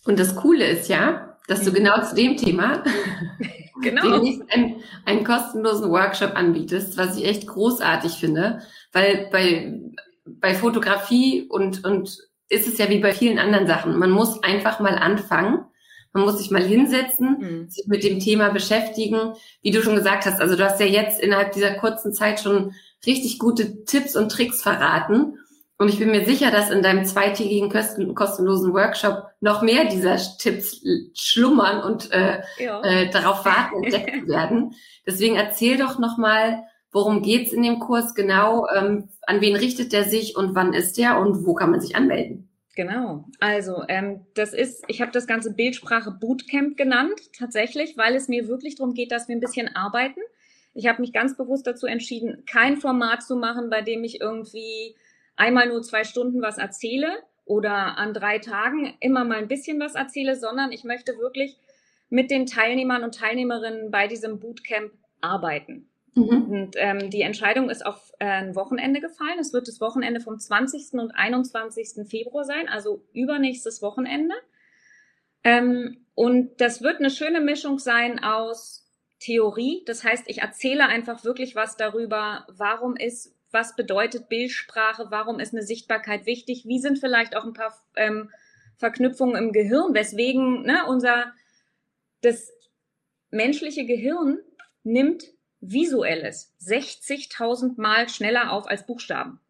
Und 0.04 0.18
das 0.18 0.36
Coole 0.36 0.66
ist 0.66 0.88
ja, 0.88 1.38
dass 1.48 1.64
du 1.64 1.72
genau 1.72 2.02
zu 2.02 2.14
dem 2.14 2.36
Thema 2.36 2.84
genau. 3.82 4.20
einen, 4.48 4.82
einen 5.06 5.24
kostenlosen 5.24 5.90
Workshop 5.90 6.36
anbietest, 6.36 6.98
was 6.98 7.16
ich 7.16 7.24
echt 7.24 7.46
großartig 7.46 8.12
finde, 8.12 8.60
weil 8.92 9.28
bei, 9.32 9.80
bei 10.26 10.54
Fotografie 10.54 11.46
und, 11.48 11.84
und 11.84 12.28
ist 12.50 12.68
es 12.68 12.76
ja 12.76 12.90
wie 12.90 12.98
bei 12.98 13.14
vielen 13.14 13.38
anderen 13.38 13.66
Sachen. 13.66 13.98
Man 13.98 14.10
muss 14.10 14.42
einfach 14.42 14.80
mal 14.80 14.96
anfangen 14.96 15.64
man 16.12 16.24
muss 16.24 16.38
sich 16.38 16.50
mal 16.50 16.62
hinsetzen, 16.62 17.38
mhm. 17.38 17.68
sich 17.68 17.86
mit 17.86 18.02
dem 18.02 18.18
Thema 18.18 18.50
beschäftigen. 18.50 19.34
Wie 19.62 19.70
du 19.70 19.82
schon 19.82 19.94
gesagt 19.94 20.26
hast, 20.26 20.40
also 20.40 20.56
du 20.56 20.64
hast 20.64 20.80
ja 20.80 20.86
jetzt 20.86 21.20
innerhalb 21.20 21.52
dieser 21.52 21.74
kurzen 21.74 22.12
Zeit 22.12 22.40
schon 22.40 22.72
richtig 23.06 23.38
gute 23.38 23.84
Tipps 23.84 24.16
und 24.16 24.30
Tricks 24.30 24.62
verraten. 24.62 25.38
Und 25.78 25.88
ich 25.88 25.98
bin 25.98 26.10
mir 26.10 26.26
sicher, 26.26 26.50
dass 26.50 26.70
in 26.70 26.82
deinem 26.82 27.06
zweitägigen 27.06 27.70
kostenlosen 27.70 28.74
Workshop 28.74 29.28
noch 29.40 29.62
mehr 29.62 29.86
dieser 29.86 30.18
Tipps 30.38 30.82
schlummern 31.14 31.82
und 31.82 32.12
äh, 32.12 32.42
ja. 32.58 32.82
äh, 32.82 33.08
darauf 33.08 33.46
warten, 33.46 33.82
entdeckt 33.84 34.20
zu 34.20 34.28
werden. 34.28 34.74
Deswegen 35.06 35.36
erzähl 35.36 35.78
doch 35.78 35.98
nochmal, 35.98 36.64
worum 36.92 37.22
geht's 37.22 37.54
in 37.54 37.62
dem 37.62 37.78
Kurs 37.78 38.14
genau, 38.14 38.66
ähm, 38.76 39.08
an 39.22 39.40
wen 39.40 39.56
richtet 39.56 39.94
der 39.94 40.04
sich 40.04 40.36
und 40.36 40.54
wann 40.54 40.74
ist 40.74 40.98
der 40.98 41.18
und 41.18 41.46
wo 41.46 41.54
kann 41.54 41.70
man 41.70 41.80
sich 41.80 41.96
anmelden? 41.96 42.49
Genau. 42.80 43.26
Also 43.40 43.84
ähm, 43.88 44.24
das 44.32 44.54
ist, 44.54 44.84
ich 44.88 45.02
habe 45.02 45.12
das 45.12 45.26
ganze 45.26 45.52
Bildsprache 45.52 46.12
Bootcamp 46.12 46.78
genannt, 46.78 47.20
tatsächlich, 47.38 47.98
weil 47.98 48.14
es 48.14 48.26
mir 48.26 48.48
wirklich 48.48 48.76
darum 48.76 48.94
geht, 48.94 49.12
dass 49.12 49.28
wir 49.28 49.36
ein 49.36 49.40
bisschen 49.40 49.76
arbeiten. 49.76 50.22
Ich 50.72 50.86
habe 50.86 51.02
mich 51.02 51.12
ganz 51.12 51.36
bewusst 51.36 51.66
dazu 51.66 51.86
entschieden, 51.86 52.44
kein 52.46 52.78
Format 52.78 53.22
zu 53.22 53.36
machen, 53.36 53.68
bei 53.68 53.82
dem 53.82 54.02
ich 54.02 54.22
irgendwie 54.22 54.96
einmal 55.36 55.68
nur 55.68 55.82
zwei 55.82 56.04
Stunden 56.04 56.40
was 56.40 56.56
erzähle 56.56 57.18
oder 57.44 57.98
an 57.98 58.14
drei 58.14 58.38
Tagen 58.38 58.96
immer 59.00 59.26
mal 59.26 59.36
ein 59.36 59.48
bisschen 59.48 59.78
was 59.78 59.94
erzähle, 59.94 60.34
sondern 60.34 60.72
ich 60.72 60.82
möchte 60.82 61.18
wirklich 61.18 61.58
mit 62.08 62.30
den 62.30 62.46
Teilnehmern 62.46 63.04
und 63.04 63.14
Teilnehmerinnen 63.14 63.90
bei 63.90 64.06
diesem 64.06 64.40
Bootcamp 64.40 64.90
arbeiten. 65.20 65.89
Mhm. 66.14 66.50
Und 66.50 66.76
ähm, 66.76 67.10
die 67.10 67.22
Entscheidung 67.22 67.70
ist 67.70 67.84
auf 67.84 68.12
äh, 68.18 68.26
ein 68.26 68.54
Wochenende 68.54 69.00
gefallen. 69.00 69.38
Es 69.38 69.52
wird 69.52 69.68
das 69.68 69.80
Wochenende 69.80 70.20
vom 70.20 70.38
20. 70.38 70.94
und 70.94 71.12
21. 71.12 72.08
Februar 72.08 72.44
sein, 72.44 72.68
also 72.68 73.04
übernächstes 73.12 73.82
Wochenende. 73.82 74.34
Ähm, 75.44 76.06
und 76.14 76.60
das 76.60 76.82
wird 76.82 76.98
eine 76.98 77.10
schöne 77.10 77.40
Mischung 77.40 77.78
sein 77.78 78.22
aus 78.22 78.86
Theorie. 79.20 79.82
Das 79.86 80.04
heißt, 80.04 80.24
ich 80.26 80.38
erzähle 80.42 80.86
einfach 80.86 81.24
wirklich 81.24 81.54
was 81.54 81.76
darüber, 81.76 82.46
warum 82.48 82.96
ist, 82.96 83.34
was 83.50 83.76
bedeutet 83.76 84.28
Bildsprache, 84.28 85.06
warum 85.10 85.38
ist 85.40 85.54
eine 85.54 85.62
Sichtbarkeit 85.62 86.26
wichtig, 86.26 86.64
wie 86.66 86.78
sind 86.78 86.98
vielleicht 86.98 87.36
auch 87.36 87.44
ein 87.44 87.52
paar 87.52 87.74
ähm, 87.96 88.30
Verknüpfungen 88.76 89.36
im 89.36 89.52
Gehirn, 89.52 89.94
weswegen 89.94 90.62
ne, 90.62 90.86
unser 90.88 91.32
das 92.22 92.50
menschliche 93.30 93.86
Gehirn 93.86 94.38
nimmt 94.82 95.24
Visuelles 95.60 96.54
60.000 96.64 97.80
Mal 97.80 98.08
schneller 98.08 98.52
auf 98.52 98.68
als 98.68 98.86
Buchstaben. 98.86 99.40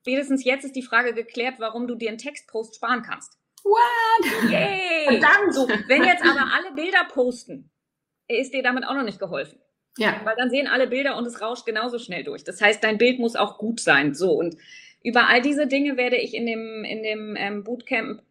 Spätestens 0.00 0.44
jetzt 0.44 0.64
ist 0.64 0.76
die 0.76 0.82
Frage 0.82 1.12
geklärt, 1.12 1.56
warum 1.58 1.86
du 1.86 1.94
dir 1.94 2.08
einen 2.08 2.18
Textpost 2.18 2.76
sparen 2.76 3.02
kannst. 3.02 3.38
What? 3.62 4.50
Yay! 4.50 5.08
Und 5.08 5.22
dann 5.22 5.52
so, 5.52 5.68
wenn 5.88 6.04
jetzt 6.04 6.24
aber 6.24 6.50
alle 6.54 6.74
Bilder 6.74 7.04
posten, 7.12 7.70
ist 8.28 8.54
dir 8.54 8.62
damit 8.62 8.86
auch 8.86 8.94
noch 8.94 9.02
nicht 9.02 9.18
geholfen. 9.18 9.58
Ja. 9.98 10.20
Weil 10.24 10.36
dann 10.36 10.50
sehen 10.50 10.68
alle 10.68 10.86
Bilder 10.86 11.16
und 11.16 11.26
es 11.26 11.40
rauscht 11.40 11.66
genauso 11.66 11.98
schnell 11.98 12.24
durch. 12.24 12.44
Das 12.44 12.60
heißt, 12.60 12.82
dein 12.82 12.98
Bild 12.98 13.18
muss 13.18 13.36
auch 13.36 13.58
gut 13.58 13.80
sein. 13.80 14.14
So 14.14 14.32
und 14.32 14.56
über 15.02 15.28
all 15.28 15.42
diese 15.42 15.66
Dinge 15.66 15.96
werde 15.96 16.16
ich 16.16 16.34
in 16.34 16.46
dem, 16.46 16.84
in 16.84 17.02
dem 17.02 17.36
ähm, 17.36 17.64
Bootcamp 17.64 18.22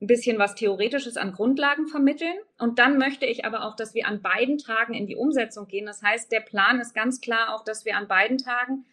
ein 0.00 0.06
bisschen 0.06 0.38
was 0.38 0.54
Theoretisches 0.54 1.16
an 1.16 1.32
Grundlagen 1.32 1.86
vermitteln. 1.86 2.34
Und 2.58 2.78
dann 2.78 2.96
möchte 2.96 3.26
ich 3.26 3.44
aber 3.44 3.64
auch, 3.64 3.76
dass 3.76 3.94
wir 3.94 4.06
an 4.06 4.22
beiden 4.22 4.56
Tagen 4.58 4.94
in 4.94 5.06
die 5.06 5.16
Umsetzung 5.16 5.68
gehen. 5.68 5.86
Das 5.86 6.02
heißt, 6.02 6.32
der 6.32 6.40
Plan 6.40 6.80
ist 6.80 6.94
ganz 6.94 7.20
klar 7.20 7.54
auch, 7.54 7.64
dass 7.64 7.84
wir 7.84 7.96
an 7.96 8.08
beiden 8.08 8.38
Tagen, 8.38 8.86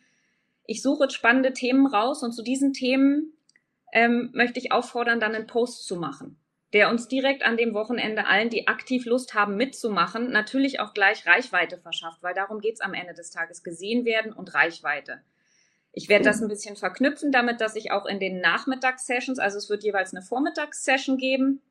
ich 0.65 0.81
suche 0.81 1.09
spannende 1.09 1.53
Themen 1.53 1.87
raus 1.87 2.23
und 2.23 2.33
zu 2.33 2.43
diesen 2.43 2.73
Themen 2.73 3.33
ähm, 3.93 4.31
möchte 4.33 4.59
ich 4.59 4.73
auffordern, 4.73 5.21
dann 5.21 5.33
einen 5.33 5.47
Post 5.47 5.87
zu 5.87 5.95
machen, 5.95 6.37
der 6.73 6.89
uns 6.89 7.07
direkt 7.07 7.43
an 7.43 7.55
dem 7.55 7.73
Wochenende 7.73 8.27
allen, 8.27 8.49
die 8.49 8.67
aktiv 8.67 9.05
Lust 9.05 9.33
haben 9.33 9.55
mitzumachen, 9.55 10.29
natürlich 10.29 10.81
auch 10.81 10.93
gleich 10.93 11.25
Reichweite 11.25 11.77
verschafft, 11.77 12.21
weil 12.21 12.33
darum 12.33 12.59
geht's 12.59 12.81
am 12.81 12.93
Ende 12.93 13.13
des 13.13 13.31
Tages, 13.31 13.63
gesehen 13.63 14.03
werden 14.03 14.33
und 14.33 14.53
Reichweite. 14.53 15.21
Ich 15.98 16.10
werde 16.10 16.25
das 16.25 16.44
ein 16.44 16.48
bisschen 16.48 16.75
verknüpfen 16.75 17.32
damit, 17.32 17.60
dass 17.60 17.75
ich 17.75 17.89
auch 17.89 18.06
in 18.06 18.20
den 18.20 18.39
Nachmittagssessions, 18.39 19.39
also 19.39 19.58
es 19.58 19.68
wird 19.68 19.84
jeweils 19.84 20.13
eine 20.13 20.22
Vormittagssession 20.22 21.18
geben. 21.18 21.63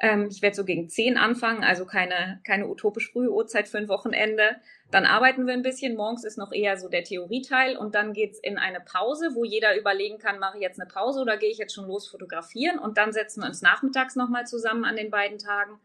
Ähm, 0.00 0.26
ich 0.28 0.42
werde 0.42 0.56
so 0.56 0.64
gegen 0.64 0.88
zehn 0.88 1.16
anfangen, 1.16 1.62
also 1.62 1.86
keine, 1.86 2.40
keine 2.44 2.66
utopisch 2.66 3.12
frühe 3.12 3.30
Uhrzeit 3.30 3.68
für 3.68 3.78
ein 3.78 3.88
Wochenende. 3.88 4.56
Dann 4.90 5.04
arbeiten 5.06 5.46
wir 5.46 5.54
ein 5.54 5.62
bisschen. 5.62 5.94
Morgens 5.94 6.24
ist 6.24 6.36
noch 6.36 6.50
eher 6.50 6.76
so 6.76 6.88
der 6.88 7.04
Theorieteil 7.04 7.76
und 7.76 7.94
dann 7.94 8.12
geht's 8.12 8.40
in 8.40 8.58
eine 8.58 8.80
Pause, 8.80 9.36
wo 9.36 9.44
jeder 9.44 9.78
überlegen 9.78 10.18
kann, 10.18 10.40
mache 10.40 10.56
ich 10.56 10.62
jetzt 10.62 10.80
eine 10.80 10.90
Pause 10.90 11.20
oder 11.20 11.36
gehe 11.36 11.50
ich 11.50 11.58
jetzt 11.58 11.74
schon 11.74 11.86
los 11.86 12.08
fotografieren 12.08 12.80
und 12.80 12.98
dann 12.98 13.12
setzen 13.12 13.40
wir 13.40 13.46
uns 13.46 13.62
nachmittags 13.62 14.16
nochmal 14.16 14.48
zusammen 14.48 14.84
an 14.84 14.96
den 14.96 15.12
beiden 15.12 15.38
Tagen. 15.38 15.78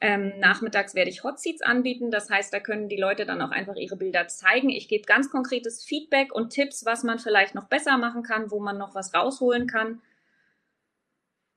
Ähm, 0.00 0.34
nachmittags 0.38 0.94
werde 0.94 1.10
ich 1.10 1.24
Hot 1.24 1.38
Seats 1.38 1.62
anbieten. 1.62 2.10
Das 2.10 2.28
heißt, 2.28 2.52
da 2.52 2.60
können 2.60 2.88
die 2.88 2.98
Leute 2.98 3.24
dann 3.24 3.40
auch 3.40 3.50
einfach 3.50 3.76
ihre 3.76 3.96
Bilder 3.96 4.28
zeigen. 4.28 4.68
Ich 4.68 4.88
gebe 4.88 5.04
ganz 5.04 5.30
konkretes 5.30 5.84
Feedback 5.84 6.34
und 6.34 6.50
Tipps, 6.50 6.84
was 6.84 7.02
man 7.02 7.18
vielleicht 7.18 7.54
noch 7.54 7.68
besser 7.68 7.96
machen 7.96 8.22
kann, 8.22 8.50
wo 8.50 8.60
man 8.60 8.76
noch 8.76 8.94
was 8.94 9.14
rausholen 9.14 9.66
kann. 9.66 10.02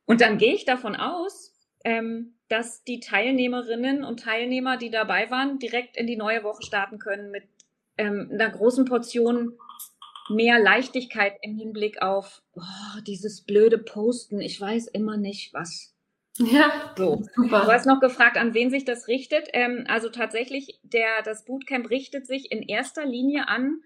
Und 0.05 0.21
dann 0.21 0.37
gehe 0.37 0.53
ich 0.53 0.65
davon 0.65 0.95
aus, 0.95 1.53
ähm, 1.83 2.35
dass 2.47 2.83
die 2.83 2.99
Teilnehmerinnen 2.99 4.03
und 4.03 4.21
Teilnehmer, 4.21 4.77
die 4.77 4.89
dabei 4.89 5.29
waren, 5.29 5.59
direkt 5.59 5.97
in 5.97 6.07
die 6.07 6.17
neue 6.17 6.43
Woche 6.43 6.63
starten 6.63 6.97
können 6.97 7.31
mit 7.31 7.43
ähm, 7.97 8.29
einer 8.31 8.49
großen 8.49 8.85
Portion 8.85 9.57
mehr 10.29 10.59
Leichtigkeit 10.59 11.37
im 11.41 11.55
Hinblick 11.55 12.01
auf 12.01 12.41
oh, 12.53 13.01
dieses 13.05 13.41
blöde 13.41 13.77
Posten. 13.77 14.39
Ich 14.41 14.59
weiß 14.59 14.87
immer 14.87 15.17
nicht, 15.17 15.53
was 15.53 15.93
ja, 16.39 16.93
so. 16.97 17.23
super. 17.35 17.61
Du 17.65 17.71
hast 17.71 17.85
noch 17.85 17.99
gefragt, 17.99 18.37
an 18.37 18.53
wen 18.53 18.69
sich 18.69 18.85
das 18.85 19.07
richtet. 19.07 19.49
Ähm, 19.53 19.85
also 19.87 20.09
tatsächlich, 20.09 20.79
der, 20.83 21.21
das 21.23 21.45
Bootcamp 21.45 21.89
richtet 21.89 22.25
sich 22.27 22.51
in 22.51 22.63
erster 22.63 23.05
Linie 23.05 23.47
an 23.47 23.81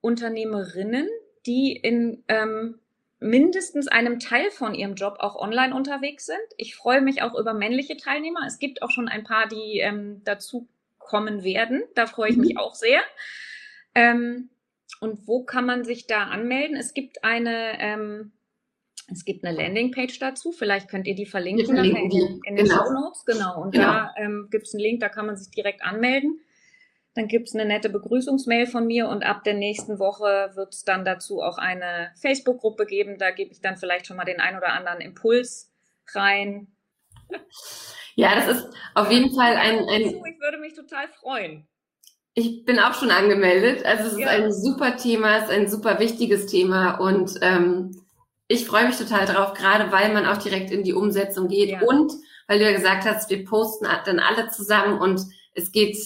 Unternehmerinnen, 0.00 1.08
die 1.46 1.76
in 1.76 2.24
ähm, 2.28 2.78
mindestens 3.20 3.88
einem 3.88 4.18
Teil 4.18 4.50
von 4.50 4.74
ihrem 4.74 4.94
Job 4.94 5.16
auch 5.20 5.36
online 5.36 5.74
unterwegs 5.74 6.26
sind. 6.26 6.38
Ich 6.56 6.74
freue 6.74 7.00
mich 7.00 7.22
auch 7.22 7.34
über 7.34 7.54
männliche 7.54 7.96
Teilnehmer. 7.96 8.40
Es 8.46 8.58
gibt 8.58 8.82
auch 8.82 8.90
schon 8.90 9.08
ein 9.08 9.24
paar, 9.24 9.48
die 9.48 9.78
ähm, 9.78 10.22
dazu 10.24 10.68
kommen 10.98 11.44
werden. 11.44 11.82
Da 11.94 12.06
freue 12.06 12.30
ich 12.30 12.36
mich 12.36 12.54
mhm. 12.54 12.58
auch 12.58 12.74
sehr. 12.74 13.00
Ähm, 13.94 14.50
und 15.00 15.26
wo 15.26 15.44
kann 15.44 15.66
man 15.66 15.84
sich 15.84 16.06
da 16.06 16.24
anmelden? 16.24 16.76
Es 16.76 16.94
gibt 16.94 17.24
eine 17.24 17.78
ähm, 17.78 18.32
es 19.10 19.24
gibt 19.24 19.44
eine 19.44 19.56
Landingpage 19.56 20.18
dazu, 20.18 20.52
vielleicht 20.52 20.88
könnt 20.88 21.06
ihr 21.06 21.14
die 21.14 21.26
verlinken, 21.26 21.66
verlinken 21.66 22.04
in, 22.04 22.10
den, 22.10 22.40
in 22.44 22.56
den 22.56 22.66
genau. 22.66 22.84
Show 22.84 22.92
Notes. 22.92 23.24
Genau, 23.26 23.62
und 23.62 23.72
genau. 23.72 23.84
da 23.84 24.14
ähm, 24.16 24.48
gibt 24.50 24.66
es 24.66 24.74
einen 24.74 24.82
Link, 24.82 25.00
da 25.00 25.08
kann 25.08 25.26
man 25.26 25.36
sich 25.36 25.50
direkt 25.50 25.82
anmelden. 25.82 26.40
Dann 27.14 27.28
gibt 27.28 27.48
es 27.48 27.54
eine 27.54 27.64
nette 27.64 27.90
Begrüßungsmail 27.90 28.66
von 28.66 28.86
mir 28.86 29.08
und 29.08 29.24
ab 29.24 29.44
der 29.44 29.54
nächsten 29.54 30.00
Woche 30.00 30.50
wird 30.54 30.74
es 30.74 30.84
dann 30.84 31.04
dazu 31.04 31.40
auch 31.42 31.58
eine 31.58 32.10
Facebook-Gruppe 32.20 32.86
geben. 32.86 33.18
Da 33.18 33.30
gebe 33.30 33.52
ich 33.52 33.60
dann 33.60 33.76
vielleicht 33.76 34.06
schon 34.06 34.16
mal 34.16 34.24
den 34.24 34.40
ein 34.40 34.56
oder 34.56 34.72
anderen 34.72 35.00
Impuls 35.00 35.72
rein. 36.14 36.68
Ja, 38.16 38.34
das 38.36 38.58
ist 38.58 38.68
auf 38.94 39.10
jeden 39.10 39.34
Fall 39.34 39.56
ein, 39.56 39.88
ein. 39.88 40.02
Ich 40.02 40.40
würde 40.40 40.58
mich 40.58 40.74
total 40.74 41.08
freuen. 41.08 41.66
Ich 42.34 42.64
bin 42.64 42.78
auch 42.78 42.94
schon 42.94 43.10
angemeldet. 43.10 43.84
Also 43.84 44.04
es 44.04 44.12
ist 44.12 44.18
ja. 44.20 44.28
ein 44.28 44.52
super 44.52 44.96
Thema, 44.96 45.38
es 45.38 45.44
ist 45.44 45.50
ein 45.50 45.68
super 45.68 45.98
wichtiges 45.98 46.46
Thema 46.46 46.98
und 46.98 47.34
ähm, 47.42 48.03
ich 48.48 48.66
freue 48.66 48.86
mich 48.86 48.96
total 48.96 49.26
drauf, 49.26 49.54
gerade 49.54 49.90
weil 49.90 50.12
man 50.12 50.26
auch 50.26 50.36
direkt 50.36 50.70
in 50.70 50.84
die 50.84 50.92
Umsetzung 50.92 51.48
geht 51.48 51.70
ja. 51.70 51.80
und 51.80 52.12
weil 52.46 52.58
du 52.58 52.64
ja 52.64 52.72
gesagt 52.72 53.04
hast, 53.04 53.30
wir 53.30 53.44
posten 53.44 53.86
dann 54.04 54.18
alle 54.18 54.48
zusammen 54.48 54.98
und 55.00 55.22
es 55.54 55.72
geht 55.72 55.96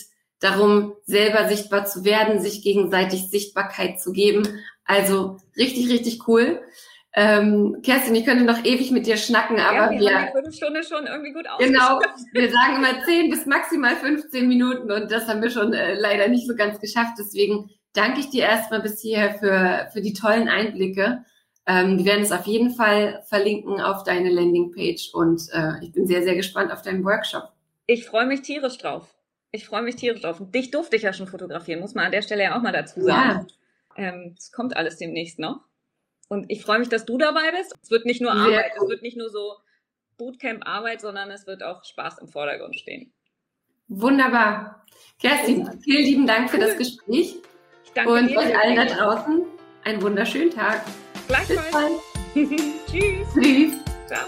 darum, 0.40 0.94
selber 1.04 1.48
sichtbar 1.48 1.84
zu 1.84 2.04
werden, 2.04 2.40
sich 2.40 2.62
gegenseitig 2.62 3.28
Sichtbarkeit 3.28 4.00
zu 4.00 4.12
geben. 4.12 4.46
Also 4.84 5.38
richtig, 5.56 5.90
richtig 5.90 6.28
cool. 6.28 6.60
Ähm, 7.14 7.78
Kerstin, 7.82 8.14
ich 8.14 8.24
könnte 8.24 8.44
noch 8.44 8.64
ewig 8.64 8.92
mit 8.92 9.06
dir 9.06 9.16
schnacken, 9.16 9.58
aber 9.58 9.86
ja, 9.86 9.90
wir, 9.90 10.00
wir 10.00 10.14
haben 10.14 10.26
die 10.26 10.32
Viertelstunde 10.32 10.84
schon 10.84 11.06
irgendwie 11.06 11.32
gut 11.32 11.46
Genau, 11.58 12.00
wir 12.32 12.50
sagen 12.50 12.76
immer 12.76 13.02
10 13.04 13.30
bis 13.30 13.46
maximal 13.46 13.96
15 13.96 14.46
Minuten 14.46 14.92
und 14.92 15.10
das 15.10 15.26
haben 15.26 15.42
wir 15.42 15.50
schon 15.50 15.72
äh, 15.72 15.94
leider 15.94 16.28
nicht 16.28 16.46
so 16.46 16.54
ganz 16.54 16.78
geschafft. 16.78 17.14
Deswegen 17.18 17.70
danke 17.92 18.20
ich 18.20 18.30
dir 18.30 18.44
erstmal 18.44 18.82
bis 18.82 19.00
hierher 19.00 19.34
für, 19.34 19.88
für 19.92 20.00
die 20.00 20.12
tollen 20.12 20.48
Einblicke. 20.48 21.24
Ähm, 21.68 21.98
wir 21.98 22.06
werden 22.06 22.22
es 22.22 22.32
auf 22.32 22.46
jeden 22.46 22.70
Fall 22.70 23.22
verlinken 23.26 23.78
auf 23.78 24.02
deine 24.02 24.30
Landingpage 24.30 25.10
und 25.12 25.42
äh, 25.52 25.84
ich 25.84 25.92
bin 25.92 26.06
sehr, 26.06 26.22
sehr 26.22 26.34
gespannt 26.34 26.72
auf 26.72 26.80
deinen 26.80 27.04
Workshop. 27.04 27.52
Ich 27.86 28.06
freue 28.06 28.26
mich 28.26 28.40
tierisch 28.40 28.78
drauf. 28.78 29.14
Ich 29.52 29.66
freue 29.66 29.82
mich 29.82 29.96
tierisch 29.96 30.22
drauf. 30.22 30.40
Und 30.40 30.54
dich 30.54 30.70
durfte 30.70 30.96
ich 30.96 31.02
ja 31.02 31.12
schon 31.12 31.26
fotografieren, 31.26 31.80
muss 31.80 31.94
man 31.94 32.06
an 32.06 32.12
der 32.12 32.22
Stelle 32.22 32.44
ja 32.44 32.56
auch 32.56 32.62
mal 32.62 32.72
dazu 32.72 33.02
sagen. 33.02 33.46
Ja. 33.96 34.04
Ähm, 34.08 34.34
es 34.38 34.50
kommt 34.50 34.76
alles 34.78 34.96
demnächst 34.96 35.38
noch. 35.38 35.60
Und 36.28 36.50
ich 36.50 36.62
freue 36.62 36.78
mich, 36.78 36.88
dass 36.88 37.04
du 37.04 37.18
dabei 37.18 37.50
bist. 37.52 37.74
Es 37.82 37.90
wird 37.90 38.06
nicht 38.06 38.22
nur 38.22 38.32
sehr 38.32 38.40
Arbeit, 38.40 38.72
cool. 38.76 38.84
es 38.84 38.88
wird 38.90 39.02
nicht 39.02 39.16
nur 39.18 39.28
so 39.28 39.56
Bootcamp-Arbeit, 40.16 41.02
sondern 41.02 41.30
es 41.30 41.46
wird 41.46 41.62
auch 41.62 41.84
Spaß 41.84 42.18
im 42.18 42.28
Vordergrund 42.28 42.76
stehen. 42.76 43.12
Wunderbar. 43.88 44.86
Kerstin, 45.20 45.68
vielen 45.82 46.04
lieben 46.04 46.26
Dank 46.26 46.50
für 46.50 46.58
das 46.58 46.76
Gespräch. 46.78 47.36
Ich 47.84 47.92
danke 47.92 48.12
Und 48.12 48.28
dir, 48.28 48.38
euch 48.38 48.58
allen 48.58 48.76
da 48.76 48.84
draußen 48.84 49.42
einen 49.84 50.02
wunderschönen 50.02 50.50
Tag. 50.50 50.82
Gleichfalls. 51.28 52.02
Tschüss. 52.34 53.28
Tschüss. 53.34 53.74
Ciao. 54.06 54.26